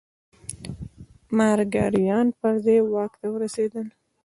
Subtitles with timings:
[1.37, 3.87] مارګایان پر ځای واک ته ورسېدل.